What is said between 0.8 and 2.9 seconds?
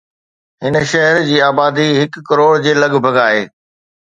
شهر جي آبادي هڪ ڪروڙ جي